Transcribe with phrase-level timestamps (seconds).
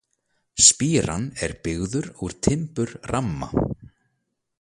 [0.67, 3.49] Spíran er byggður úr timbur ramma.